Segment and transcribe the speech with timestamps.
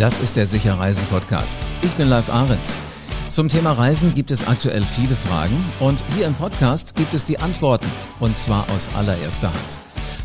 [0.00, 1.62] Das ist der Sicher Reisen Podcast.
[1.82, 2.80] Ich bin Live Ahrens.
[3.28, 7.38] Zum Thema Reisen gibt es aktuell viele Fragen und hier im Podcast gibt es die
[7.38, 7.86] Antworten
[8.18, 9.82] und zwar aus allererster Hand.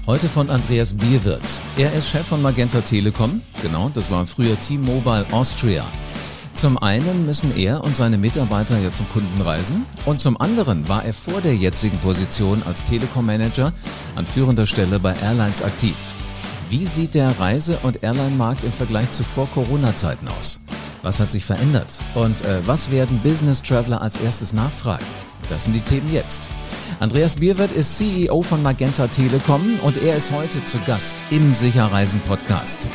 [0.08, 1.60] Heute von Andreas Bierwirth.
[1.76, 3.42] Er ist Chef von Magenta Telekom.
[3.62, 5.84] Genau, das war früher T-Mobile Austria.
[6.54, 11.04] Zum einen müssen er und seine Mitarbeiter ja zum Kunden reisen und zum anderen war
[11.04, 13.74] er vor der jetzigen Position als Telekom-Manager
[14.16, 15.96] an führender Stelle bei Airlines aktiv.
[16.70, 20.60] Wie sieht der Reise- und Airline-Markt im Vergleich zu Vor-Corona-Zeiten aus?
[21.04, 22.02] Was hat sich verändert?
[22.16, 25.06] Und äh, was werden Business Traveler als erstes nachfragen?
[25.48, 26.50] Das sind die Themen jetzt.
[27.00, 32.20] Andreas Bierwirth ist CEO von Magenta Telekom und er ist heute zu Gast im Sicherreisen
[32.22, 32.90] Podcast.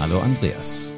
[0.00, 0.92] Hallo Andreas.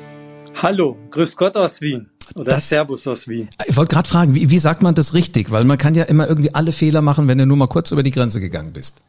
[0.55, 2.09] Hallo, grüß Gott aus Wien.
[2.35, 3.51] Oder das, Servus aus Wien.
[3.67, 5.51] Ich wollte gerade fragen, wie, wie sagt man das richtig?
[5.51, 8.03] Weil man kann ja immer irgendwie alle Fehler machen, wenn du nur mal kurz über
[8.03, 9.03] die Grenze gegangen bist.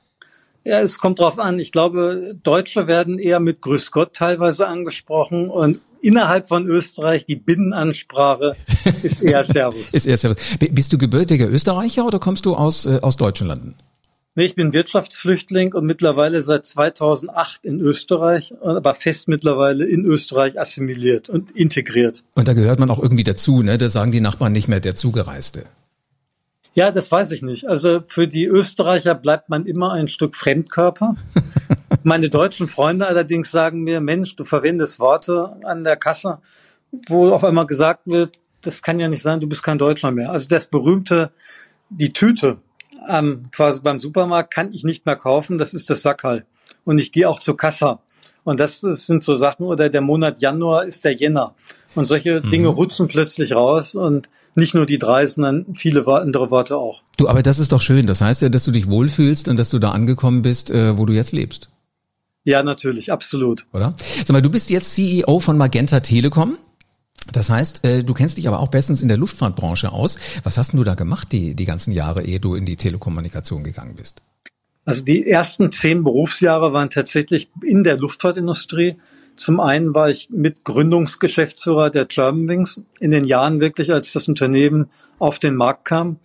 [0.64, 1.60] Ja, es kommt drauf an.
[1.60, 7.36] Ich glaube, Deutsche werden eher mit Grüß Gott teilweise angesprochen und innerhalb von Österreich die
[7.36, 8.56] Binnenansprache
[9.04, 9.94] ist eher Servus.
[9.94, 10.38] ist eher Servus.
[10.60, 13.76] Bist du gebürtiger Österreicher oder kommst du aus, äh, aus deutschen Landen?
[14.34, 20.58] Nee, ich bin Wirtschaftsflüchtling und mittlerweile seit 2008 in Österreich, aber fest mittlerweile in Österreich
[20.58, 22.24] assimiliert und integriert.
[22.36, 23.78] Und da gehört man auch irgendwie dazu, ne?
[23.78, 25.66] Da sagen die Nachbarn nicht mehr der Zugereiste.
[26.74, 27.68] Ja, das weiß ich nicht.
[27.68, 31.16] Also für die Österreicher bleibt man immer ein Stück Fremdkörper.
[32.04, 36.40] Meine deutschen Freunde allerdings sagen mir, Mensch, du verwendest Worte an der Kasse,
[37.08, 40.32] wo auf einmal gesagt wird, das kann ja nicht sein, du bist kein Deutscher mehr.
[40.32, 41.32] Also das berühmte,
[41.90, 42.58] die Tüte
[43.08, 46.46] ähm, quasi beim Supermarkt kann ich nicht mehr kaufen, das ist das Sackhall.
[46.86, 48.00] Und ich gehe auch zur Kasse.
[48.44, 51.54] Und das, das, sind so Sachen, oder der Monat Januar ist der Jänner.
[51.96, 52.50] Und solche mhm.
[52.50, 57.02] Dinge rutschen plötzlich raus und nicht nur die drei, sondern viele andere Worte auch.
[57.18, 58.08] Du, aber das ist doch schön.
[58.08, 61.06] Das heißt ja, dass du dich wohlfühlst und dass du da angekommen bist, äh, wo
[61.06, 61.70] du jetzt lebst.
[62.44, 63.68] Ja, natürlich, absolut.
[63.72, 63.94] Oder?
[63.98, 66.58] Sag mal, du bist jetzt CEO von Magenta Telekom.
[67.32, 70.18] Das heißt, äh, du kennst dich aber auch bestens in der Luftfahrtbranche aus.
[70.44, 73.96] Was hast du da gemacht die, die ganzen Jahre, ehe du in die Telekommunikation gegangen
[73.96, 74.22] bist?
[74.86, 78.96] Also die ersten zehn Berufsjahre waren tatsächlich in der Luftfahrtindustrie.
[79.42, 84.92] Zum einen war ich mit Gründungsgeschäftsführer der Germanwings in den Jahren wirklich, als das Unternehmen
[85.18, 86.18] auf den Markt kam.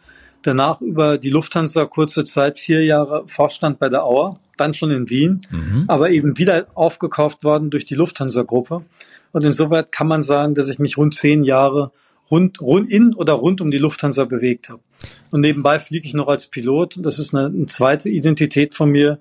[0.43, 5.09] Danach über die Lufthansa kurze Zeit, vier Jahre Vorstand bei der Auer, dann schon in
[5.09, 5.85] Wien, mhm.
[5.89, 8.85] aber eben wieder aufgekauft worden durch die Lufthansa-Gruppe.
[9.33, 11.93] Und insoweit kann man sagen, dass ich mich rund zehn Jahre
[12.31, 14.83] rund, rund in oder rund um die Lufthansa bewegt habe.
[15.31, 16.99] Und nebenbei fliege ich noch als Pilot.
[16.99, 19.21] Das ist eine, eine zweite Identität von mir,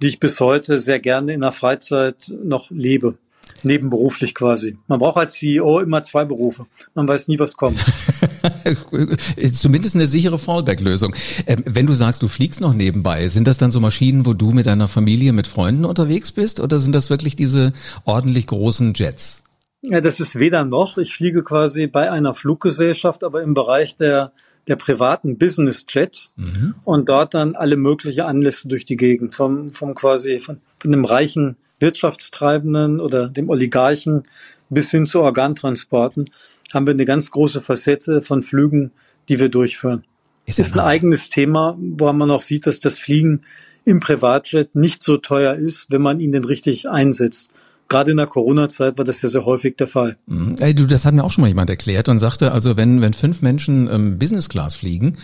[0.00, 3.18] die ich bis heute sehr gerne in der Freizeit noch lebe
[3.64, 4.78] nebenberuflich quasi.
[4.86, 6.66] Man braucht als CEO immer zwei Berufe.
[6.94, 7.78] Man weiß nie, was kommt.
[9.52, 11.14] Zumindest eine sichere Fallback-Lösung.
[11.46, 14.52] Ähm, wenn du sagst, du fliegst noch nebenbei, sind das dann so Maschinen, wo du
[14.52, 16.60] mit deiner Familie, mit Freunden unterwegs bist?
[16.60, 17.72] Oder sind das wirklich diese
[18.04, 19.42] ordentlich großen Jets?
[19.82, 20.96] Ja, das ist weder noch.
[20.96, 24.32] Ich fliege quasi bei einer Fluggesellschaft, aber im Bereich der
[24.66, 26.74] der privaten Business Jets mhm.
[26.84, 31.04] und dort dann alle mögliche Anlässe durch die Gegend vom vom quasi von, von dem
[31.04, 34.22] reichen Wirtschaftstreibenden oder dem Oligarchen
[34.70, 36.30] bis hin zu Organtransporten
[36.72, 38.92] haben wir eine ganz große Facette von Flügen,
[39.28, 40.04] die wir durchführen.
[40.46, 43.42] Ist, ist ein eigenes Thema, wo man auch sieht, dass das Fliegen
[43.84, 47.54] im Privatjet nicht so teuer ist, wenn man ihn denn richtig einsetzt.
[47.88, 50.16] Gerade in der Corona-Zeit war das ja sehr häufig der Fall.
[50.26, 50.56] Mhm.
[50.58, 53.12] Ey, du, das hat mir auch schon mal jemand erklärt und sagte, also wenn, wenn
[53.12, 55.18] fünf Menschen ähm, Business Class fliegen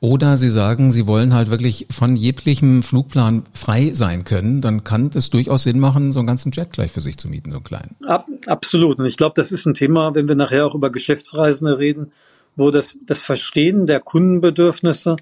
[0.00, 5.10] oder sie sagen, sie wollen halt wirklich von jeglichem Flugplan frei sein können, dann kann
[5.14, 7.64] es durchaus Sinn machen, so einen ganzen Jet gleich für sich zu mieten, so einen
[7.64, 7.96] kleinen.
[8.06, 8.98] Ab, absolut.
[8.98, 12.12] Und ich glaube, das ist ein Thema, wenn wir nachher auch über Geschäftsreisende reden,
[12.56, 15.16] wo das, das Verstehen der Kundenbedürfnisse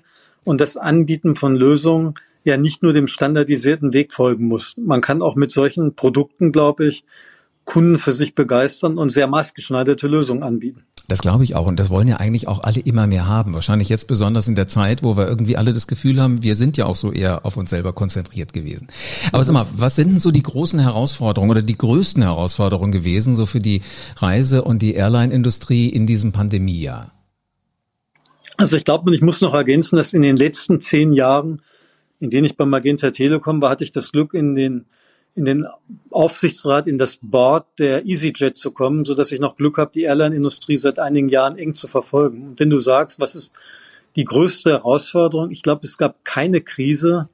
[0.44, 4.76] und das Anbieten von Lösungen ja nicht nur dem standardisierten Weg folgen muss.
[4.76, 7.04] Man kann auch mit solchen Produkten, glaube ich,
[7.64, 10.84] Kunden für sich begeistern und sehr maßgeschneiderte Lösungen anbieten.
[11.08, 11.66] Das glaube ich auch.
[11.66, 13.52] Und das wollen ja eigentlich auch alle immer mehr haben.
[13.52, 16.76] Wahrscheinlich jetzt besonders in der Zeit, wo wir irgendwie alle das Gefühl haben, wir sind
[16.78, 18.88] ja auch so eher auf uns selber konzentriert gewesen.
[19.30, 23.36] Aber sag mal, was sind denn so die großen Herausforderungen oder die größten Herausforderungen gewesen,
[23.36, 23.82] so für die
[24.16, 27.12] Reise- und die Airline-Industrie in diesem Pandemiejahr?
[28.56, 31.60] Also ich glaube, ich muss noch ergänzen, dass in den letzten zehn Jahren
[32.20, 34.86] in denen ich bei Magenta Telekom war, hatte ich das Glück, in den,
[35.34, 35.66] in den
[36.10, 40.02] Aufsichtsrat, in das Board der EasyJet zu kommen, so dass ich noch Glück habe, die
[40.02, 42.48] Airline-Industrie seit einigen Jahren eng zu verfolgen.
[42.48, 43.54] Und wenn du sagst, was ist
[44.16, 45.50] die größte Herausforderung?
[45.50, 47.28] Ich glaube, es gab keine Krise,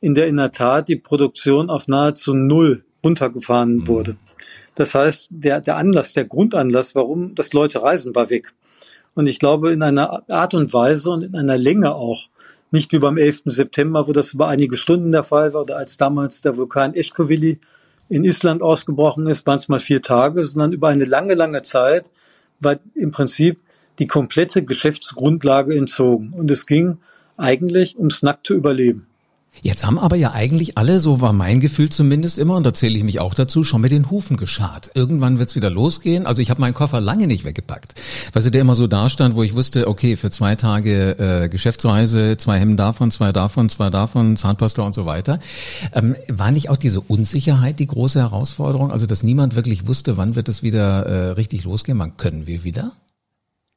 [0.00, 3.88] in der in der Tat die Produktion auf nahezu null runtergefahren mhm.
[3.88, 4.16] wurde.
[4.74, 8.52] Das heißt, der, der Anlass, der Grundanlass, warum das Leute reisen, war weg.
[9.14, 12.28] Und ich glaube, in einer Art und Weise und in einer Länge auch,
[12.70, 13.42] nicht wie beim 11.
[13.46, 17.58] September, wo das über einige Stunden der Fall war, oder als damals der Vulkan Eschkowili
[18.08, 22.10] in Island ausgebrochen ist, waren es mal vier Tage, sondern über eine lange, lange Zeit
[22.60, 23.60] war im Prinzip
[23.98, 26.32] die komplette Geschäftsgrundlage entzogen.
[26.32, 26.98] Und es ging
[27.36, 29.06] eigentlich ums nackte Überleben.
[29.62, 32.96] Jetzt haben aber ja eigentlich alle, so war mein Gefühl zumindest immer, und da zähle
[32.96, 34.90] ich mich auch dazu, schon mit den Hufen geschart.
[34.94, 36.26] Irgendwann wird's wieder losgehen.
[36.26, 37.94] Also ich habe meinen Koffer lange nicht weggepackt.
[38.32, 41.48] Weil sie der immer so da stand, wo ich wusste, okay, für zwei Tage äh,
[41.48, 45.38] Geschäftsreise, zwei Hemden davon, zwei davon, zwei davon, Zahnpasta und so weiter.
[45.94, 48.90] Ähm, war nicht auch diese Unsicherheit die große Herausforderung?
[48.90, 51.98] Also dass niemand wirklich wusste, wann wird es wieder äh, richtig losgehen?
[51.98, 52.92] Wann können wir wieder?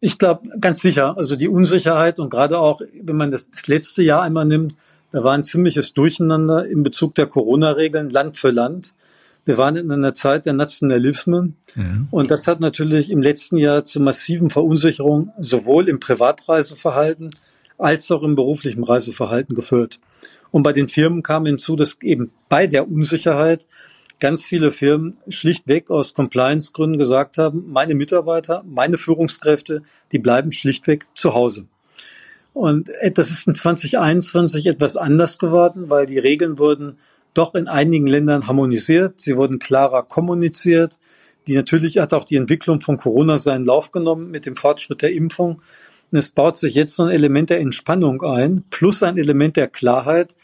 [0.02, 1.18] Ich glaube, ganz sicher.
[1.18, 4.76] Also die Unsicherheit und gerade auch, wenn man das, das letzte Jahr einmal nimmt,
[5.12, 8.94] da war ein ziemliches Durcheinander in Bezug der Corona-Regeln Land für Land.
[9.46, 12.08] Wir waren in einer Zeit der Nationalismen mhm.
[12.12, 17.32] und das hat natürlich im letzten Jahr zu massiven Verunsicherungen sowohl im Privatreiseverhalten
[17.78, 20.00] als auch im beruflichen Reiseverhalten geführt.
[20.52, 23.66] Und bei den Firmen kam hinzu, dass eben bei der Unsicherheit
[24.20, 29.82] ganz viele Firmen schlichtweg aus Compliance-Gründen gesagt haben, meine Mitarbeiter, meine Führungskräfte,
[30.12, 31.68] die bleiben schlichtweg zu Hause.
[32.54, 36.98] Und das ist in 2021 etwas anders geworden, weil die Regeln wurden
[37.34, 39.20] doch in einigen Ländern harmonisiert.
[39.20, 40.98] Sie wurden klarer kommuniziert.
[41.48, 45.14] Die natürlich hat auch die Entwicklung von Corona seinen Lauf genommen mit dem Fortschritt der
[45.14, 45.62] Impfung.
[46.12, 49.68] Und es baut sich jetzt so ein Element der Entspannung ein, plus ein Element der
[49.68, 50.36] Klarheit,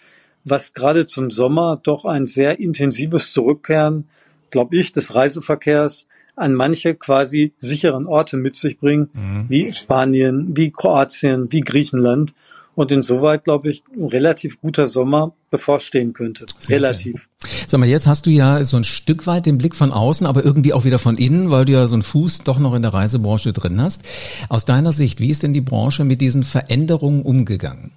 [0.44, 4.07] was gerade zum Sommer doch ein sehr intensives Zurückkehren,
[4.52, 9.45] glaube ich, des Reiseverkehrs an manche quasi sicheren Orte mit sich bringen, mhm.
[9.47, 12.33] wie Spanien, wie Kroatien, wie Griechenland.
[12.75, 16.45] Und insoweit, glaube ich, ein relativ guter Sommer bevorstehen könnte.
[16.59, 17.21] Sehr relativ.
[17.21, 17.67] Schön.
[17.67, 20.43] Sag mal, jetzt hast du ja so ein Stück weit den Blick von außen, aber
[20.43, 22.93] irgendwie auch wieder von innen, weil du ja so einen Fuß doch noch in der
[22.93, 24.01] Reisebranche drin hast.
[24.49, 27.93] Aus deiner Sicht, wie ist denn die Branche mit diesen Veränderungen umgegangen?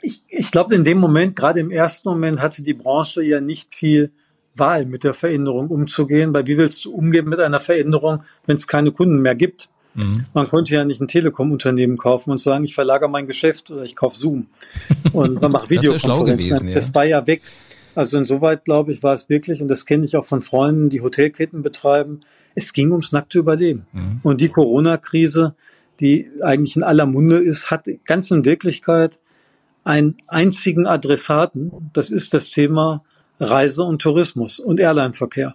[0.00, 3.74] Ich, ich glaube, in dem Moment, gerade im ersten Moment, hatte die Branche ja nicht
[3.74, 4.12] viel
[4.58, 8.66] Wahl, mit der Veränderung umzugehen, weil wie willst du umgehen mit einer Veränderung, wenn es
[8.66, 9.68] keine Kunden mehr gibt?
[9.94, 10.24] Mhm.
[10.32, 13.96] Man konnte ja nicht ein Telekom-Unternehmen kaufen und sagen, ich verlagere mein Geschäft oder ich
[13.96, 14.46] kaufe Zoom
[15.12, 16.48] und man macht Videokonferenzen.
[16.50, 16.74] das, ja.
[16.74, 17.42] das war ja weg.
[17.94, 21.00] Also insoweit, glaube ich, war es wirklich, und das kenne ich auch von Freunden, die
[21.00, 22.20] Hotelketten betreiben,
[22.54, 23.86] es ging ums nackte Überleben.
[23.92, 24.20] Mhm.
[24.22, 25.54] Und die Corona-Krise,
[26.00, 29.18] die eigentlich in aller Munde ist, hat ganz in Wirklichkeit
[29.84, 31.90] einen einzigen Adressaten.
[31.92, 33.04] Das ist das Thema
[33.40, 35.54] Reise und Tourismus und Airline-Verkehr.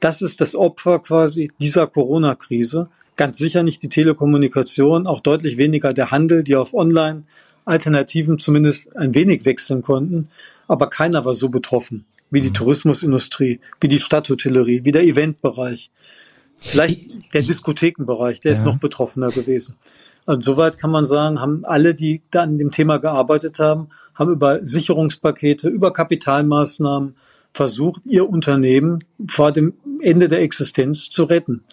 [0.00, 2.88] Das ist das Opfer quasi dieser Corona-Krise.
[3.16, 9.14] Ganz sicher nicht die Telekommunikation, auch deutlich weniger der Handel, die auf Online-Alternativen zumindest ein
[9.14, 10.28] wenig wechseln konnten.
[10.68, 12.54] Aber keiner war so betroffen wie die mhm.
[12.54, 15.90] Tourismusindustrie, wie die Stadthotellerie, wie der Eventbereich.
[16.56, 18.58] Vielleicht der Diskothekenbereich, der ja.
[18.58, 19.76] ist noch betroffener gewesen.
[20.26, 23.88] Und soweit kann man sagen, haben alle, die da an dem Thema gearbeitet haben,
[24.20, 27.16] haben über Sicherungspakete, über Kapitalmaßnahmen
[27.52, 31.64] versucht, ihr Unternehmen vor dem Ende der Existenz zu retten.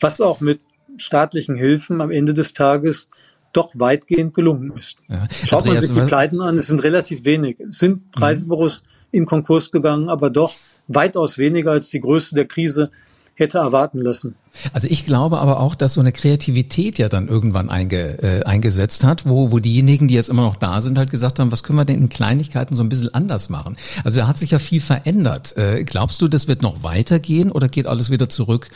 [0.00, 0.60] Was auch mit
[0.96, 3.08] staatlichen Hilfen am Ende des Tages
[3.52, 4.96] doch weitgehend gelungen ist.
[5.08, 5.26] Ja.
[5.48, 7.60] Schaut man sich die Pleiten an, es sind relativ wenig.
[7.60, 8.22] Es sind mhm.
[8.22, 8.88] Reisebüros mhm.
[9.12, 10.54] in Konkurs gegangen, aber doch
[10.88, 12.90] weitaus weniger als die Größe der Krise
[13.34, 14.36] hätte erwarten lassen.
[14.72, 19.02] Also ich glaube aber auch, dass so eine Kreativität ja dann irgendwann einge, äh, eingesetzt
[19.02, 21.78] hat, wo, wo diejenigen, die jetzt immer noch da sind, halt gesagt haben, was können
[21.78, 23.76] wir denn in Kleinigkeiten so ein bisschen anders machen?
[24.04, 25.56] Also da hat sich ja viel verändert.
[25.56, 28.68] Äh, glaubst du, das wird noch weitergehen oder geht alles wieder zurück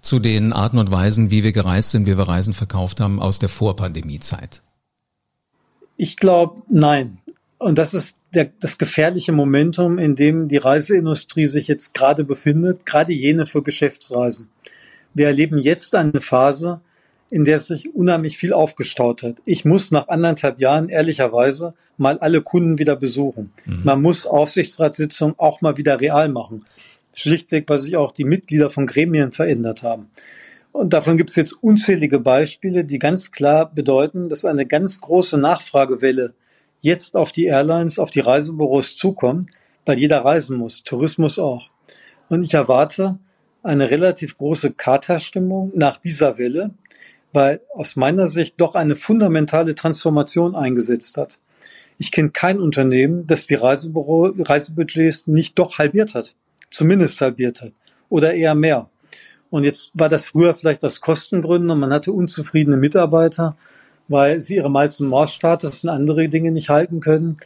[0.00, 3.38] zu den Arten und Weisen, wie wir gereist sind, wie wir Reisen verkauft haben aus
[3.38, 4.62] der Vorpandemiezeit?
[5.96, 7.18] Ich glaube, nein.
[7.58, 12.84] Und das ist der, das gefährliche Momentum, in dem die Reiseindustrie sich jetzt gerade befindet,
[12.86, 14.48] gerade jene für Geschäftsreisen.
[15.14, 16.80] Wir erleben jetzt eine Phase,
[17.30, 19.36] in der sich unheimlich viel aufgestaut hat.
[19.44, 23.52] Ich muss nach anderthalb Jahren ehrlicherweise mal alle Kunden wieder besuchen.
[23.64, 23.80] Mhm.
[23.84, 26.64] Man muss Aufsichtsratssitzungen auch mal wieder real machen.
[27.14, 30.10] Schlichtweg, weil sich auch die Mitglieder von Gremien verändert haben.
[30.72, 35.38] Und davon gibt es jetzt unzählige Beispiele, die ganz klar bedeuten, dass eine ganz große
[35.38, 36.34] Nachfragewelle
[36.84, 39.50] jetzt auf die Airlines, auf die Reisebüros zukommen,
[39.86, 41.70] weil jeder reisen muss, Tourismus auch.
[42.28, 43.18] Und ich erwarte
[43.62, 46.70] eine relativ große Katerstimmung nach dieser Welle,
[47.32, 51.38] weil aus meiner Sicht doch eine fundamentale Transformation eingesetzt hat.
[51.96, 56.34] Ich kenne kein Unternehmen, das die Reisebüro, Reisebudgets nicht doch halbiert hat,
[56.70, 57.72] zumindest halbiert hat
[58.10, 58.90] oder eher mehr.
[59.48, 63.56] Und jetzt war das früher vielleicht aus Kostengründen und man hatte unzufriedene Mitarbeiter
[64.08, 67.36] weil sie ihre Miles- und Morse-Status und andere Dinge nicht halten können.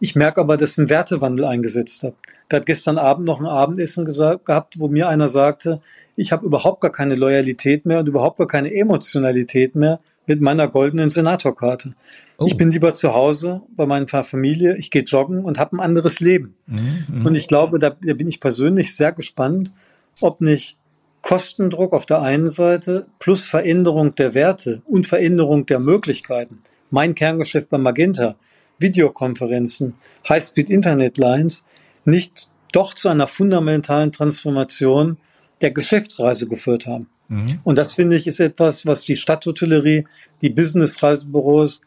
[0.00, 2.14] Ich merke aber, dass ein Wertewandel eingesetzt hat.
[2.52, 5.80] Habe gestern Abend noch ein Abendessen gesagt, gehabt, wo mir einer sagte,
[6.16, 10.68] ich habe überhaupt gar keine Loyalität mehr und überhaupt gar keine Emotionalität mehr mit meiner
[10.68, 11.94] goldenen Senatorkarte.
[12.38, 12.46] Oh.
[12.46, 16.20] Ich bin lieber zu Hause bei meiner Familie, ich gehe joggen und habe ein anderes
[16.20, 16.54] Leben.
[16.66, 17.26] Mhm.
[17.26, 19.72] Und ich glaube, da, da bin ich persönlich sehr gespannt,
[20.20, 20.76] ob nicht
[21.24, 26.62] Kostendruck auf der einen Seite plus Veränderung der Werte und Veränderung der Möglichkeiten.
[26.90, 28.36] Mein Kerngeschäft bei Magenta,
[28.78, 29.94] Videokonferenzen,
[30.28, 31.64] High-Speed-Internet-Lines,
[32.04, 35.16] nicht doch zu einer fundamentalen Transformation
[35.62, 37.08] der Geschäftsreise geführt haben.
[37.28, 37.58] Mhm.
[37.64, 40.06] Und das finde ich ist etwas, was die Stadthotellerie,
[40.42, 41.80] die Business-Reisebüros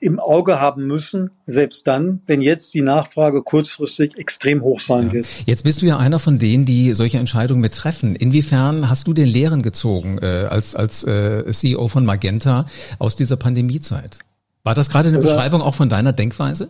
[0.00, 5.12] im Auge haben müssen, selbst dann, wenn jetzt die Nachfrage kurzfristig extrem hoch sein ja.
[5.14, 5.28] wird.
[5.46, 8.14] Jetzt bist du ja einer von denen, die solche Entscheidungen mit treffen.
[8.14, 12.66] Inwiefern hast du den Lehren gezogen äh, als, als äh, CEO von Magenta
[12.98, 14.18] aus dieser Pandemiezeit?
[14.62, 16.68] War das gerade eine also, Beschreibung auch von deiner Denkweise?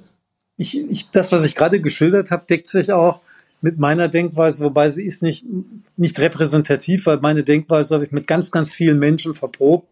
[0.56, 3.20] Ich, ich, das, was ich gerade geschildert habe, deckt sich auch
[3.60, 5.44] mit meiner Denkweise, wobei sie ist nicht,
[5.96, 9.88] nicht repräsentativ, weil meine Denkweise habe ich mit ganz, ganz vielen Menschen verprobt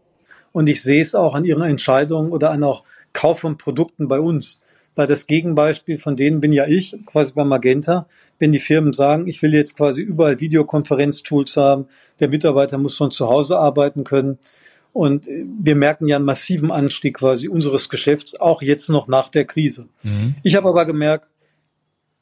[0.51, 2.83] und ich sehe es auch an ihren Entscheidungen oder an auch
[3.15, 4.61] Kauf von Produkten bei uns.
[4.93, 8.07] Weil das Gegenbeispiel von denen bin ja ich, quasi bei Magenta.
[8.37, 11.87] Wenn die Firmen sagen, ich will jetzt quasi überall Videokonferenztools haben,
[12.19, 14.37] der Mitarbeiter muss von zu Hause arbeiten können.
[14.93, 19.45] Und wir merken ja einen massiven Anstieg quasi unseres Geschäfts, auch jetzt noch nach der
[19.45, 19.89] Krise.
[20.03, 20.35] Mhm.
[20.43, 21.27] Ich habe aber gemerkt,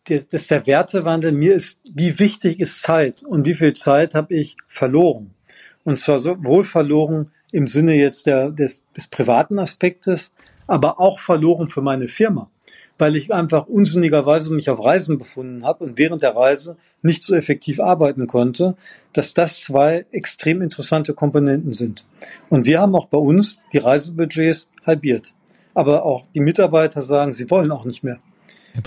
[0.05, 4.57] dass der Wertewandel mir ist, wie wichtig ist Zeit und wie viel Zeit habe ich
[4.67, 5.35] verloren.
[5.83, 10.33] Und zwar sowohl verloren im Sinne jetzt der, des, des privaten Aspektes,
[10.67, 12.49] aber auch verloren für meine Firma,
[12.97, 17.35] weil ich einfach unsinnigerweise mich auf Reisen befunden habe und während der Reise nicht so
[17.35, 18.75] effektiv arbeiten konnte,
[19.11, 22.05] dass das zwei extrem interessante Komponenten sind.
[22.49, 25.33] Und wir haben auch bei uns die Reisebudgets halbiert.
[25.73, 28.19] Aber auch die Mitarbeiter sagen, sie wollen auch nicht mehr.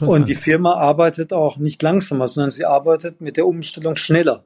[0.00, 4.44] Und die Firma arbeitet auch nicht langsamer, sondern sie arbeitet mit der Umstellung schneller.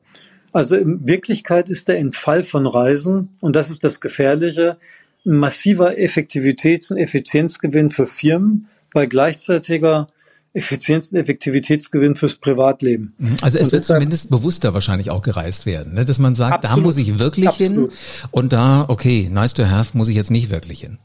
[0.53, 4.79] Also in Wirklichkeit ist der Entfall von Reisen, und das ist das Gefährliche,
[5.25, 10.07] massiver Effektivitäts- und Effizienzgewinn für Firmen bei gleichzeitiger
[10.53, 13.15] Effizienz- und Effektivitätsgewinn fürs Privatleben.
[13.19, 13.37] Mhm.
[13.41, 16.05] Also es und wird zumindest bewusster wahrscheinlich auch gereist werden, ne?
[16.05, 17.93] dass man sagt, absolut, da muss ich wirklich absolut.
[17.93, 17.99] hin
[18.33, 20.99] und da, okay, nice to have, muss ich jetzt nicht wirklich hin.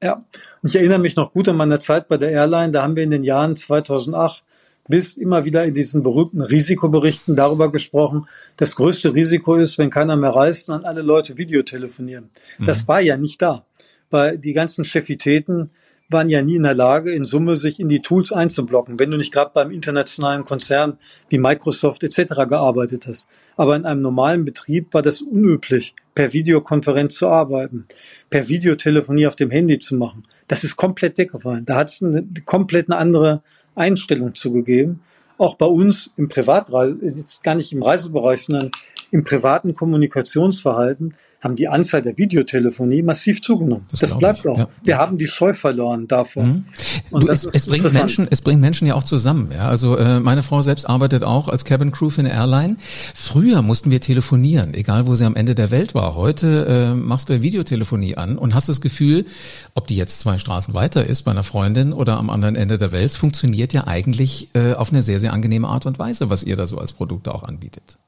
[0.00, 0.24] Ja,
[0.62, 3.02] und ich erinnere mich noch gut an meine Zeit bei der Airline, da haben wir
[3.02, 4.42] in den Jahren 2008
[4.88, 10.16] bis immer wieder in diesen berühmten Risikoberichten darüber gesprochen, das größte Risiko ist, wenn keiner
[10.16, 12.30] mehr reist und alle Leute Videotelefonieren.
[12.58, 12.66] Mhm.
[12.66, 13.64] Das war ja nicht da,
[14.10, 15.70] weil die ganzen Chefitäten
[16.12, 19.16] waren ja nie in der Lage, in Summe sich in die Tools einzublocken, wenn du
[19.16, 20.98] nicht gerade beim internationalen Konzern
[21.28, 22.34] wie Microsoft etc.
[22.48, 23.30] gearbeitet hast.
[23.56, 27.86] Aber in einem normalen Betrieb war das unüblich, per Videokonferenz zu arbeiten,
[28.30, 30.24] per Videotelefonie auf dem Handy zu machen.
[30.48, 31.64] Das ist komplett weggefallen.
[31.64, 33.42] Da hat es eine komplett eine andere
[33.74, 35.00] Einstellung zugegeben.
[35.38, 38.70] Auch bei uns im Privatreise, jetzt gar nicht im Reisebereich, sondern
[39.10, 43.84] im privaten Kommunikationsverhalten haben die Anzahl der Videotelefonie massiv zugenommen.
[43.90, 44.48] Das, das bleibt ich.
[44.48, 44.58] auch.
[44.58, 44.68] Ja.
[44.84, 46.46] Wir haben die Scheu verloren davon.
[46.46, 46.64] Mhm.
[47.10, 49.50] Und du, es, es bringt Menschen, es bringt Menschen ja auch zusammen.
[49.52, 49.68] Ja?
[49.68, 52.76] Also äh, meine Frau selbst arbeitet auch als Cabin Crew für eine Airline.
[53.14, 56.14] Früher mussten wir telefonieren, egal wo sie am Ende der Welt war.
[56.14, 59.26] Heute äh, machst du Videotelefonie an und hast das Gefühl,
[59.74, 62.92] ob die jetzt zwei Straßen weiter ist bei einer Freundin oder am anderen Ende der
[62.92, 66.56] Welt, funktioniert ja eigentlich äh, auf eine sehr, sehr angenehme Art und Weise, was ihr
[66.56, 67.98] da so als Produkte auch anbietet.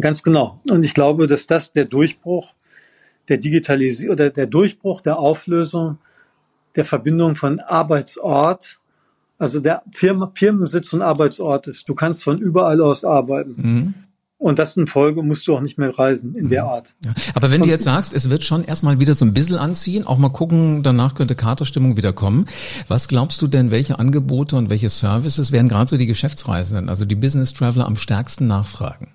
[0.00, 0.60] Ganz genau.
[0.70, 2.54] Und ich glaube, dass das der Durchbruch
[3.30, 5.98] der Digitalisierung oder der Durchbruch der Auflösung
[6.76, 8.78] der Verbindung von Arbeitsort,
[9.38, 11.88] also der Firma, Firmensitz und Arbeitsort ist.
[11.88, 13.54] Du kannst von überall aus arbeiten.
[13.56, 13.94] Mhm.
[14.38, 16.48] Und das in Folge musst du auch nicht mehr reisen in mhm.
[16.48, 16.94] der Art.
[17.04, 17.12] Ja.
[17.34, 20.16] Aber wenn du jetzt sagst, es wird schon erstmal wieder so ein bisschen anziehen, auch
[20.16, 22.46] mal gucken, danach könnte Katerstimmung wieder kommen.
[22.88, 27.04] Was glaubst du denn, welche Angebote und welche Services werden gerade so die Geschäftsreisenden, also
[27.04, 29.08] die Business Traveler am stärksten nachfragen?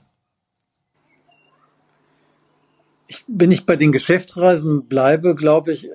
[3.07, 5.89] Ich, wenn ich bei den Geschäftsreisen bleibe, glaube ich,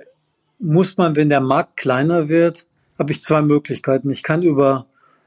[0.58, 2.66] muss man, wenn der Markt kleiner wird,
[2.98, 4.10] habe ich zwei Möglichkeiten.
[4.10, 4.86] Ich kann über,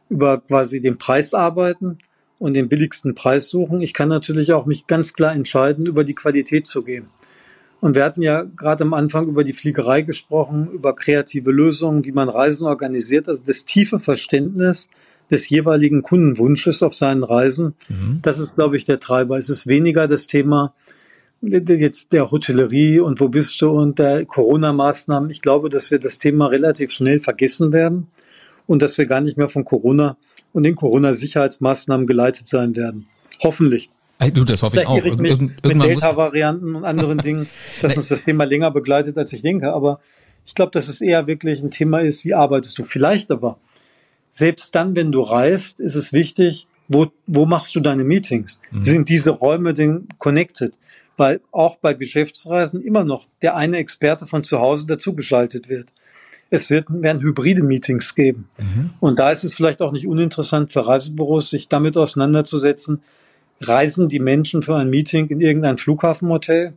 [0.09, 1.97] über quasi den Preis arbeiten
[2.39, 3.81] und den billigsten Preis suchen.
[3.81, 7.07] Ich kann natürlich auch mich ganz klar entscheiden, über die Qualität zu gehen.
[7.81, 12.13] Und wir hatten ja gerade am Anfang über die Fliegerei gesprochen, über kreative Lösungen, wie
[12.13, 14.87] man Reisen organisiert, also das tiefe Verständnis
[15.29, 17.73] des jeweiligen Kundenwunsches auf seinen Reisen.
[17.89, 18.19] Mhm.
[18.21, 19.37] Das ist, glaube ich, der Treiber.
[19.37, 20.73] Es ist weniger das Thema,
[21.43, 25.29] jetzt der Hotellerie und wo bist du und der Corona-Maßnahmen.
[25.29, 28.07] Ich glaube, dass wir das Thema relativ schnell vergessen werden
[28.65, 30.17] und dass wir gar nicht mehr von Corona
[30.53, 33.07] und den Corona-Sicherheitsmaßnahmen geleitet sein werden.
[33.41, 33.89] Hoffentlich.
[34.19, 35.03] Hey, du, das hoffe ich auch.
[35.03, 37.47] Ich mich Irgend, mit Delta-Varianten und anderen Dingen,
[37.81, 39.73] dass uns das Thema länger begleitet, als ich denke.
[39.73, 39.99] Aber
[40.45, 42.83] ich glaube, dass es eher wirklich ein Thema ist, wie arbeitest du?
[42.83, 43.57] Vielleicht aber,
[44.29, 48.61] selbst dann, wenn du reist, ist es wichtig, wo, wo machst du deine Meetings?
[48.71, 48.81] Mhm.
[48.81, 50.73] Sind diese Räume denn connected?
[51.17, 55.87] Weil auch bei Geschäftsreisen immer noch der eine Experte von zu Hause dazugeschaltet wird.
[56.49, 58.47] es wird, werden hybride Meetings geben.
[58.59, 58.91] Mhm.
[58.99, 63.01] Und da ist es vielleicht auch nicht uninteressant für Reisebüros, sich damit auseinanderzusetzen,
[63.59, 66.73] reisen die Menschen für ein Meeting in irgendein Flughafenhotel,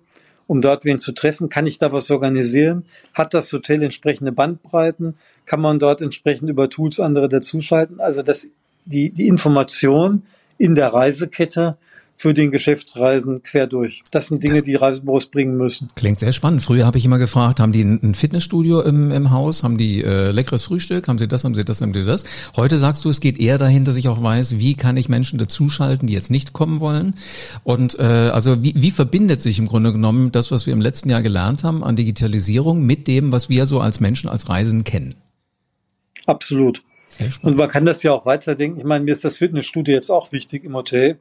[0.46, 1.50] um dort wen zu treffen?
[1.50, 2.86] Kann ich da was organisieren?
[3.12, 5.14] Hat das Hotel entsprechende Bandbreiten?
[5.44, 8.00] Kann man dort entsprechend über Tools andere dazuschalten?
[8.00, 8.48] Also das,
[8.86, 10.22] die, die Information
[10.56, 11.76] in der Reisekette
[12.16, 14.02] für den Geschäftsreisen quer durch.
[14.10, 15.90] Das sind Dinge, das die Reisebüros bringen müssen.
[15.96, 16.62] Klingt sehr spannend.
[16.62, 19.62] Früher habe ich immer gefragt, haben die ein Fitnessstudio im, im Haus?
[19.62, 21.08] Haben die äh, leckeres Frühstück?
[21.08, 22.24] Haben sie das, haben sie das, haben sie das?
[22.56, 25.38] Heute sagst du, es geht eher dahin, dass ich auch weiß, wie kann ich Menschen
[25.38, 27.16] dazuschalten, die jetzt nicht kommen wollen?
[27.64, 31.10] Und äh, also wie, wie verbindet sich im Grunde genommen das, was wir im letzten
[31.10, 35.16] Jahr gelernt haben an Digitalisierung mit dem, was wir so als Menschen, als Reisen kennen?
[36.24, 36.82] Absolut.
[37.42, 38.78] Und man kann das ja auch weiterdenken.
[38.78, 41.18] Ich meine, mir ist das Fitnessstudio jetzt auch wichtig im Hotel.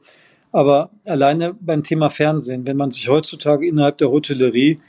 [0.56, 4.80] Aber alleine beim Thema Fernsehen, wenn man sich heutzutage innerhalb der Hotellerie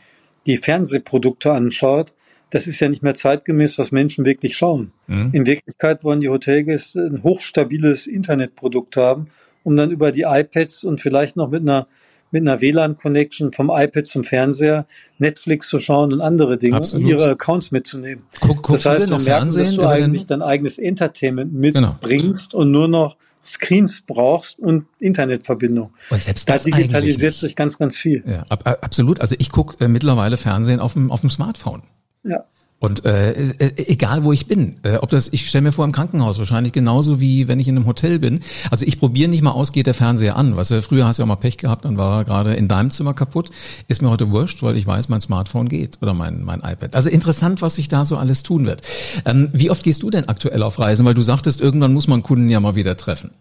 [0.45, 2.13] die Fernsehprodukte anschaut,
[2.51, 4.93] das ist ja nicht mehr zeitgemäß, was Menschen wirklich schauen.
[5.07, 5.31] Mhm.
[5.33, 9.27] In Wirklichkeit wollen die Hotelgäste ein hochstabiles Internetprodukt haben,
[9.65, 11.87] um dann über die iPads und vielleicht noch mit einer
[12.31, 14.85] mit einer WLAN-Connection vom iPad zum Fernseher
[15.17, 17.03] Netflix zu schauen und andere Dinge Absolut.
[17.03, 18.23] und ihre Accounts mitzunehmen.
[18.39, 22.61] Guck, das heißt, wir merken, dass du eigentlich dein eigenes Entertainment mitbringst genau.
[22.61, 23.17] und nur noch
[23.51, 25.93] Screens brauchst und Internetverbindung.
[26.09, 28.23] Und selbst das da digitalisiert sich ganz, ganz viel.
[28.25, 29.21] Ja, ab, absolut.
[29.21, 31.83] Also ich gucke äh, mittlerweile Fernsehen auf dem, auf dem Smartphone.
[32.23, 32.45] Ja.
[32.79, 35.91] Und äh, äh, egal wo ich bin, äh, ob das, ich stelle mir vor im
[35.91, 38.41] Krankenhaus wahrscheinlich genauso wie wenn ich in einem Hotel bin.
[38.69, 40.55] Also ich probiere nicht mal aus, geht der Fernseher an.
[40.57, 42.91] Was äh, früher hast du ja mal Pech gehabt, dann war er gerade in deinem
[42.91, 43.49] Zimmer kaputt.
[43.87, 46.93] Ist mir heute wurscht, weil ich weiß, mein Smartphone geht oder mein mein iPad.
[46.93, 48.81] Also interessant, was sich da so alles tun wird.
[49.25, 51.03] Ähm, wie oft gehst du denn aktuell auf Reisen?
[51.05, 53.31] Weil du sagtest, irgendwann muss man Kunden ja mal wieder treffen.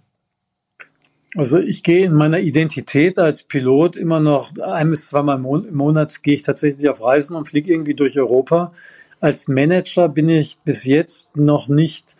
[1.36, 6.22] Also ich gehe in meiner Identität als Pilot immer noch ein bis zweimal im Monat
[6.22, 8.72] gehe ich tatsächlich auf Reisen und fliege irgendwie durch Europa.
[9.20, 12.16] Als Manager bin ich bis jetzt noch nicht,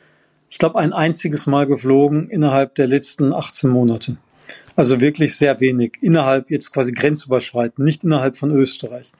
[0.49, 4.17] ich glaube, ein einziges Mal geflogen innerhalb der letzten 18 Monate.
[4.77, 5.99] Also wirklich sehr wenig.
[6.01, 9.13] Innerhalb jetzt quasi grenzüberschreitend, nicht innerhalb von Österreich.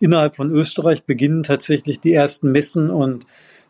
[0.00, 3.26] Innerhalb von Österreich beginnen tatsächlich die ersten Messen und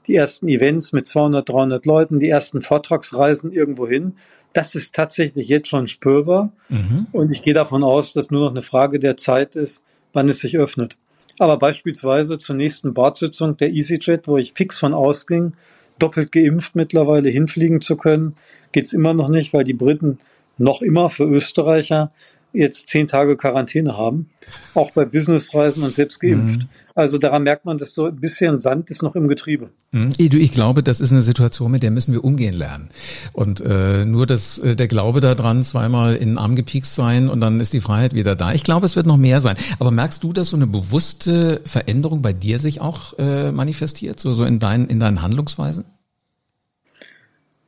[0.07, 4.15] die ersten Events mit 200, 300 Leuten, die ersten Vortragsreisen irgendwo hin.
[4.53, 6.53] Das ist tatsächlich jetzt schon spürbar.
[6.69, 7.07] Mhm.
[7.13, 10.41] Und ich gehe davon aus, dass nur noch eine Frage der Zeit ist, wann es
[10.41, 10.97] sich öffnet.
[11.39, 15.53] Aber beispielsweise zur nächsten Bordsitzung der EasyJet, wo ich fix von ausging,
[15.99, 18.37] doppelt geimpft mittlerweile hinfliegen zu können,
[18.73, 20.19] geht's immer noch nicht, weil die Briten
[20.59, 22.11] noch immer für Österreicher
[22.53, 24.31] jetzt zehn Tage Quarantäne haben,
[24.75, 26.61] auch bei Businessreisen und selbst geimpft.
[26.61, 26.69] Mhm.
[26.95, 29.71] Also daran merkt man, dass so ein bisschen Sand ist noch im Getriebe.
[29.93, 30.11] Mhm.
[30.19, 32.89] Ich glaube, das ist eine Situation, mit der müssen wir umgehen lernen.
[33.33, 37.41] Und äh, nur das, äh, der Glaube daran, zweimal in den Arm gepiekst sein und
[37.41, 38.53] dann ist die Freiheit wieder da.
[38.53, 39.57] Ich glaube, es wird noch mehr sein.
[39.79, 44.33] Aber merkst du, dass so eine bewusste Veränderung bei dir sich auch äh, manifestiert, so,
[44.33, 45.85] so in, deinen in deinen Handlungsweisen?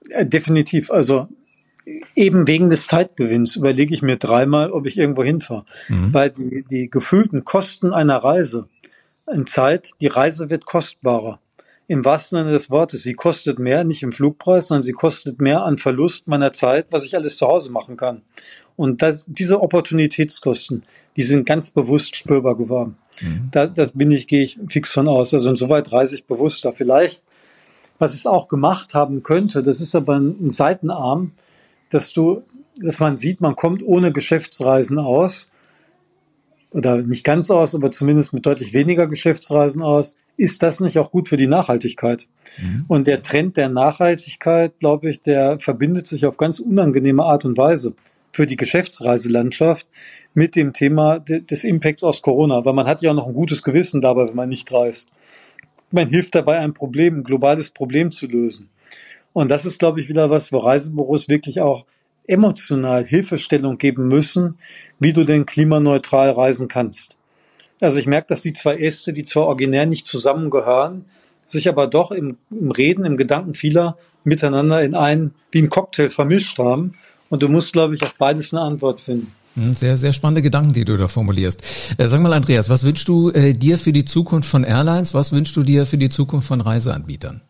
[0.09, 0.91] Äh, definitiv.
[0.91, 1.29] Also
[2.15, 5.65] eben wegen des Zeitgewinns überlege ich mir dreimal, ob ich irgendwo hinfahre.
[5.89, 6.13] Mhm.
[6.15, 8.69] Weil die, die gefühlten Kosten einer Reise
[9.33, 11.41] in Zeit, die Reise wird kostbarer.
[11.87, 13.03] Im wahrsten Sinne des Wortes.
[13.03, 17.05] Sie kostet mehr, nicht im Flugpreis, sondern sie kostet mehr an Verlust meiner Zeit, was
[17.05, 18.23] ich alles zu Hause machen kann.
[18.77, 20.85] Und das, diese Opportunitätskosten,
[21.17, 22.97] die sind ganz bewusst spürbar geworden.
[23.21, 23.49] Mhm.
[23.51, 25.35] Da, das bin ich, gehe ich fix von aus.
[25.35, 26.73] Also insoweit reise ich bewusster.
[26.73, 27.23] Vielleicht,
[27.99, 31.33] was es auch gemacht haben könnte, das ist aber ein Seitenarm,
[31.91, 32.43] dass du,
[32.81, 35.51] dass man sieht, man kommt ohne Geschäftsreisen aus
[36.71, 41.11] oder nicht ganz aus, aber zumindest mit deutlich weniger Geschäftsreisen aus, ist das nicht auch
[41.11, 42.27] gut für die Nachhaltigkeit?
[42.59, 42.85] Mhm.
[42.89, 47.59] Und der Trend der Nachhaltigkeit, glaube ich, der verbindet sich auf ganz unangenehme Art und
[47.59, 47.95] Weise
[48.33, 49.87] für die Geschäftsreiselandschaft
[50.33, 53.63] mit dem Thema des Impacts aus Corona, weil man hat ja auch noch ein gutes
[53.63, 55.09] Gewissen dabei, wenn man nicht reist.
[55.91, 58.69] Man hilft dabei, ein Problem, ein globales Problem zu lösen.
[59.33, 61.85] Und das ist, glaube ich, wieder was, wo Reisebüros wirklich auch
[62.27, 64.59] emotional Hilfestellung geben müssen,
[64.99, 67.17] wie du denn klimaneutral reisen kannst.
[67.81, 71.07] Also ich merke, dass die zwei Äste, die zwar originär nicht zusammengehören,
[71.47, 76.09] sich aber doch im, im Reden, im Gedanken vieler miteinander in einen, wie ein Cocktail
[76.09, 76.95] vermischt haben.
[77.31, 79.33] Und du musst, glaube ich, auf beides eine Antwort finden.
[79.55, 81.63] Hm, sehr, sehr spannende Gedanken, die du da formulierst.
[81.97, 85.15] Äh, sag mal, Andreas, was wünschst du äh, dir für die Zukunft von Airlines?
[85.15, 87.41] Was wünschst du dir für die Zukunft von Reiseanbietern?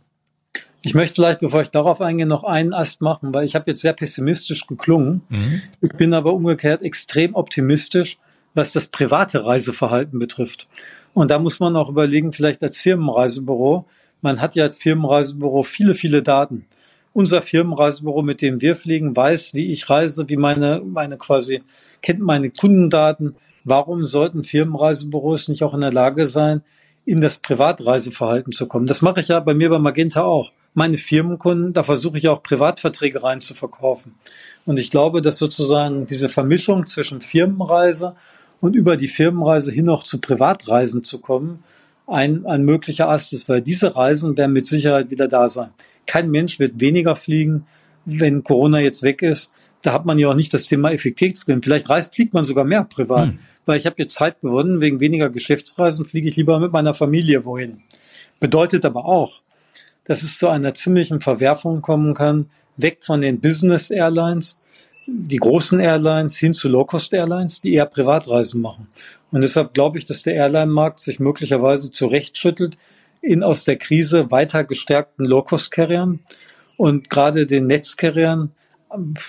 [0.82, 3.82] Ich möchte vielleicht, bevor ich darauf eingehe, noch einen Ast machen, weil ich habe jetzt
[3.82, 5.22] sehr pessimistisch geklungen.
[5.28, 5.62] Mhm.
[5.82, 8.18] Ich bin aber umgekehrt extrem optimistisch,
[8.54, 10.68] was das private Reiseverhalten betrifft.
[11.12, 13.84] Und da muss man auch überlegen, vielleicht als Firmenreisebüro,
[14.22, 16.66] man hat ja als Firmenreisebüro viele, viele Daten.
[17.12, 21.62] Unser Firmenreisebüro, mit dem wir fliegen, weiß, wie ich reise, wie meine, meine quasi,
[22.02, 23.34] kennt meine Kundendaten.
[23.64, 26.62] Warum sollten Firmenreisebüros nicht auch in der Lage sein,
[27.10, 28.86] in das Privatreiseverhalten zu kommen.
[28.86, 30.52] Das mache ich ja bei mir bei Magenta auch.
[30.74, 34.14] Meine Firmenkunden, da versuche ich auch Privatverträge rein zu verkaufen.
[34.64, 38.14] Und ich glaube, dass sozusagen diese Vermischung zwischen Firmenreise
[38.60, 41.64] und über die Firmenreise hin noch zu Privatreisen zu kommen,
[42.06, 45.70] ein, ein möglicher Ast ist, weil diese Reisen werden mit Sicherheit wieder da sein.
[46.06, 47.66] Kein Mensch wird weniger fliegen,
[48.04, 49.52] wenn Corona jetzt weg ist.
[49.82, 51.62] Da hat man ja auch nicht das Thema Effektivsgewinn.
[51.62, 53.38] Vielleicht reist, fliegt man sogar mehr privat, hm.
[53.70, 57.44] Weil ich habe jetzt Zeit gewonnen, wegen weniger Geschäftsreisen fliege ich lieber mit meiner Familie
[57.44, 57.82] wohin.
[58.40, 59.42] Bedeutet aber auch,
[60.02, 64.60] dass es zu einer ziemlichen Verwerfung kommen kann, weg von den Business Airlines,
[65.06, 68.88] die großen Airlines hin zu Low-Cost Airlines, die eher Privatreisen machen.
[69.30, 72.76] Und deshalb glaube ich, dass der Airline-Markt sich möglicherweise zurechtschüttelt
[73.22, 76.18] in aus der Krise weiter gestärkten Low-Cost-Carriern
[76.76, 78.50] und gerade den Netzcarriern,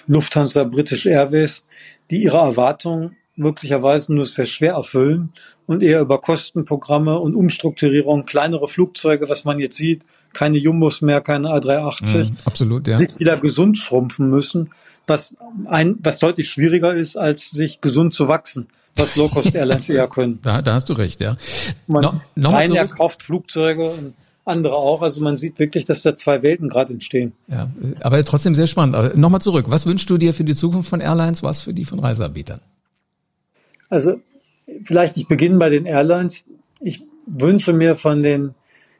[0.07, 1.69] Lufthansa, British Airways,
[2.09, 5.33] die ihre Erwartungen möglicherweise nur sehr schwer erfüllen
[5.67, 11.21] und eher über Kostenprogramme und Umstrukturierung, kleinere Flugzeuge, was man jetzt sieht, keine Jumbos mehr,
[11.21, 12.97] keine A380, mm, absolut, ja.
[12.97, 14.71] sich wieder gesund schrumpfen müssen,
[15.07, 20.39] was ein, was deutlich schwieriger ist, als sich gesund zu wachsen was Low-Cost-Airlines eher können.
[20.41, 21.37] Da, da hast du recht, ja.
[21.87, 24.13] Man, no, noch einer kauft Flugzeuge und
[24.45, 25.01] andere auch.
[25.01, 27.33] Also man sieht wirklich, dass da zwei Welten gerade entstehen.
[27.47, 27.69] Ja,
[28.01, 29.15] aber trotzdem sehr spannend.
[29.15, 29.65] Nochmal zurück.
[29.69, 31.43] Was wünschst du dir für die Zukunft von Airlines?
[31.43, 32.59] Was für die von Reiseanbietern?
[33.91, 34.21] Also
[34.85, 36.45] vielleicht ich beginne bei den Airlines.
[36.79, 38.55] Ich wünsche mir von den,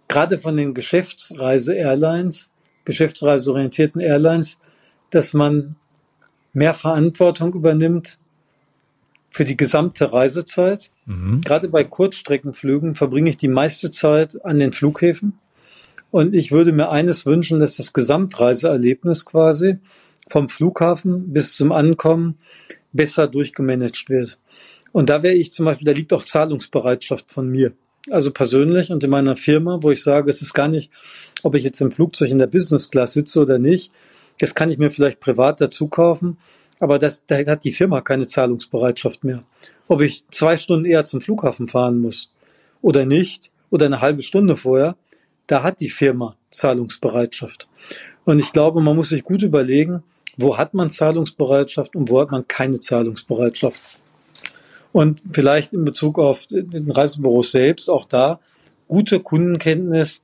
[0.07, 2.51] gerade von den Geschäftsreise-Airlines,
[2.85, 4.59] geschäftsreiseorientierten Airlines,
[5.09, 5.77] dass man
[6.53, 8.17] mehr Verantwortung übernimmt
[9.29, 10.91] für die gesamte Reisezeit.
[11.05, 11.39] Mhm.
[11.41, 15.39] Gerade bei Kurzstreckenflügen verbringe ich die meiste Zeit an den Flughäfen.
[16.11, 19.77] Und ich würde mir eines wünschen, dass das Gesamtreiseerlebnis quasi
[20.29, 22.37] vom Flughafen bis zum Ankommen
[22.91, 24.37] besser durchgemanagt wird.
[24.91, 27.73] Und da wäre ich zum Beispiel, da liegt auch Zahlungsbereitschaft von mir.
[28.09, 30.91] Also persönlich und in meiner Firma, wo ich sage, es ist gar nicht,
[31.43, 33.91] ob ich jetzt im Flugzeug in der Business Class sitze oder nicht.
[34.39, 36.37] Das kann ich mir vielleicht privat dazu kaufen.
[36.79, 39.43] Aber das, da hat die Firma keine Zahlungsbereitschaft mehr.
[39.87, 42.33] Ob ich zwei Stunden eher zum Flughafen fahren muss
[42.81, 44.95] oder nicht, oder eine halbe Stunde vorher,
[45.47, 47.67] da hat die Firma Zahlungsbereitschaft.
[48.25, 50.03] Und ich glaube, man muss sich gut überlegen,
[50.37, 54.03] wo hat man Zahlungsbereitschaft und wo hat man keine Zahlungsbereitschaft.
[54.91, 58.39] Und vielleicht in Bezug auf den Reisebüros selbst auch da
[58.87, 60.21] gute Kundenkenntnis,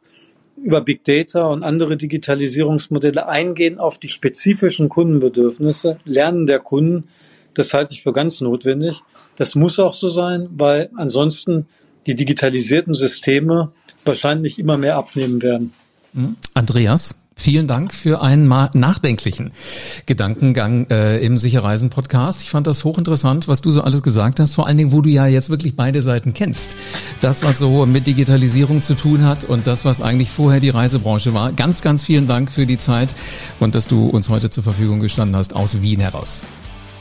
[0.61, 7.09] über Big Data und andere Digitalisierungsmodelle eingehen auf die spezifischen Kundenbedürfnisse, Lernen der Kunden.
[7.53, 9.01] Das halte ich für ganz notwendig.
[9.35, 11.67] Das muss auch so sein, weil ansonsten
[12.07, 13.71] die digitalisierten Systeme
[14.03, 15.73] wahrscheinlich immer mehr abnehmen werden.
[16.13, 16.35] Hm?
[16.53, 17.15] Andreas?
[17.39, 19.51] Vielen Dank für einen nachdenklichen
[20.07, 22.41] Gedankengang äh, im Sicherreisen Podcast.
[22.41, 24.55] Ich fand das hochinteressant, was du so alles gesagt hast.
[24.55, 26.75] Vor allen Dingen, wo du ja jetzt wirklich beide Seiten kennst.
[27.21, 31.35] Das, was so mit Digitalisierung zu tun hat und das, was eigentlich vorher die Reisebranche
[31.35, 31.53] war.
[31.53, 33.15] Ganz, ganz vielen Dank für die Zeit
[33.59, 36.41] und dass du uns heute zur Verfügung gestanden hast aus Wien heraus.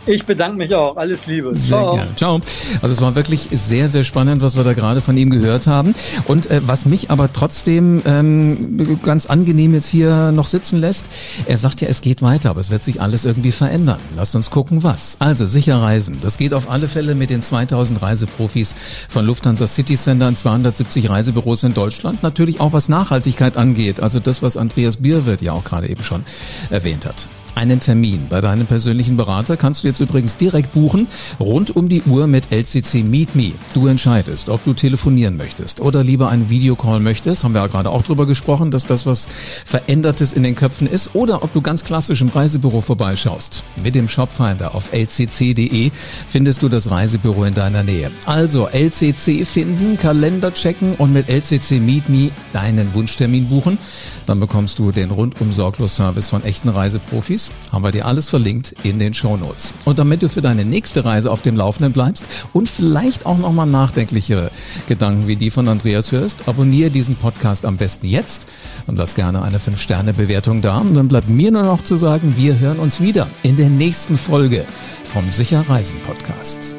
[0.07, 0.97] Ich bedanke mich auch.
[0.97, 1.57] Alles Liebe.
[1.57, 1.95] Sehr Ciao.
[1.95, 2.17] Gern.
[2.17, 2.41] Ciao.
[2.81, 5.95] Also es war wirklich sehr, sehr spannend, was wir da gerade von ihm gehört haben.
[6.27, 11.05] Und äh, was mich aber trotzdem ähm, ganz angenehm jetzt hier noch sitzen lässt,
[11.47, 13.99] er sagt ja, es geht weiter, aber es wird sich alles irgendwie verändern.
[14.15, 15.17] Lass uns gucken, was.
[15.19, 16.19] Also sicher reisen.
[16.23, 18.77] Das geht auf alle Fälle mit den 2000 Reiseprofis
[19.09, 22.23] von Lufthansa City Center und 270 Reisebüros in Deutschland.
[22.23, 24.01] Natürlich auch was Nachhaltigkeit angeht.
[24.01, 26.25] Also das, was Andreas Bierwirt ja auch gerade eben schon
[26.71, 27.29] erwähnt hat.
[27.57, 31.09] Einen Termin bei deinem persönlichen Berater kannst du jetzt übrigens direkt buchen,
[31.41, 33.53] rund um die Uhr mit LCC Meet Me.
[33.73, 37.45] Du entscheidest, ob du telefonieren möchtest oder lieber einen Videocall möchtest.
[37.45, 39.31] Haben wir ja gerade auch drüber gesprochen, dass das was
[39.65, 43.65] Verändertes in den Köpfen ist oder ob du ganz klassisch im Reisebüro vorbeischaust.
[43.83, 45.91] Mit dem Shopfinder auf lcc.de
[46.29, 48.11] findest du das Reisebüro in deiner Nähe.
[48.27, 53.79] Also LCC finden, Kalender checken und mit LCC Meet Me deinen Wunschtermin buchen.
[54.27, 57.46] Dann bekommst du den rundum sorglos Service von echten Reiseprofis.
[57.71, 59.37] Haben wir dir alles verlinkt in den Show.
[59.85, 63.67] Und damit du für deine nächste Reise auf dem Laufenden bleibst und vielleicht auch nochmal
[63.67, 64.51] nachdenklichere
[64.89, 68.47] Gedanken wie die von Andreas hörst, abonniere diesen Podcast am besten jetzt
[68.87, 70.79] und lass gerne eine 5-Sterne-Bewertung da.
[70.79, 74.17] Und dann bleibt mir nur noch zu sagen, wir hören uns wieder in der nächsten
[74.17, 74.65] Folge
[75.05, 76.79] vom Sicher Reisen Podcast.